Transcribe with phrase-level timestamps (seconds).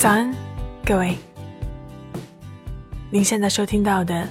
[0.00, 0.34] 早安，
[0.82, 1.14] 各位。
[3.10, 4.26] 您现在收听到的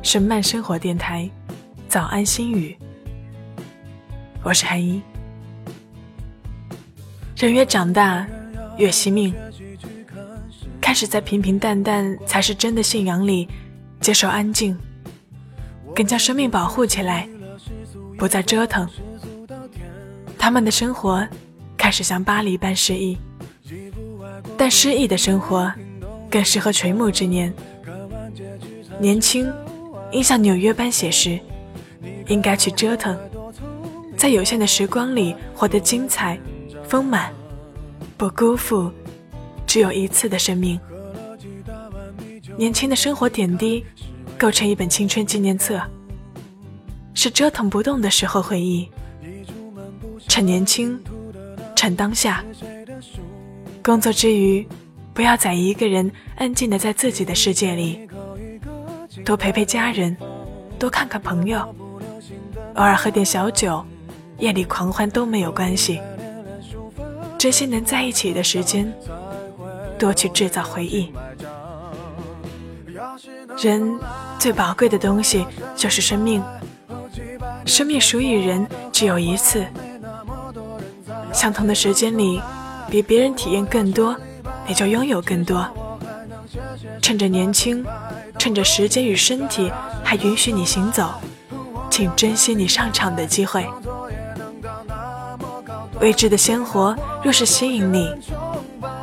[0.00, 1.28] 是慢生活电台
[1.88, 2.78] 《早安心语》，
[4.44, 5.02] 我是韩一。
[7.36, 8.24] 人越长大，
[8.76, 9.34] 越惜命，
[10.80, 13.48] 开始在平平淡淡才是真的信仰里
[14.00, 14.78] 接受安静，
[15.96, 17.28] 更将生命保护起来，
[18.16, 18.88] 不再折腾。
[20.38, 21.26] 他们的生活
[21.76, 23.18] 开始像巴黎般诗意。
[24.58, 25.72] 但诗意的生活
[26.28, 27.54] 更适合垂暮之年。
[28.98, 29.50] 年轻
[30.10, 31.38] 应像纽约般写实，
[32.26, 33.16] 应该去折腾，
[34.16, 36.36] 在有限的时光里活得精彩、
[36.82, 37.32] 丰满，
[38.16, 38.90] 不辜负
[39.64, 40.78] 只有一次的生命。
[42.56, 43.84] 年轻的生活点滴
[44.36, 45.80] 构成一本青春纪念册，
[47.14, 48.88] 是折腾不动的时候回忆。
[50.26, 51.00] 趁年轻，
[51.76, 52.44] 趁当下。
[53.88, 54.68] 工作之余，
[55.14, 58.06] 不要再一个人安静的在自己的世界里，
[59.24, 60.14] 多陪陪家人，
[60.78, 61.58] 多看看朋友，
[62.74, 63.82] 偶尔喝点小酒，
[64.36, 66.02] 夜里狂欢都没有关系。
[67.38, 68.92] 珍惜能在一起的时间，
[69.98, 71.10] 多去制造回忆。
[73.56, 73.98] 人
[74.38, 76.44] 最宝贵的东西就是生命，
[77.64, 79.64] 生命属于人只有一次，
[81.32, 82.38] 相同的时间里。
[82.90, 84.16] 比别人体验更多，
[84.66, 85.66] 你就拥有更多。
[87.02, 87.84] 趁着年轻，
[88.38, 89.70] 趁着时间与身体
[90.02, 91.10] 还允许你行走，
[91.90, 93.66] 请珍惜你上场的机会。
[96.00, 98.08] 未知的鲜活若是吸引你，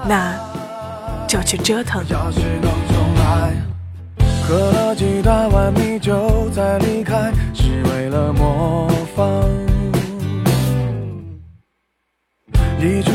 [0.08, 0.34] 那
[1.28, 2.04] 就去折腾。
[4.48, 9.26] 喝了几大碗米酒再离开，是为了模仿。
[12.80, 13.15] 一出门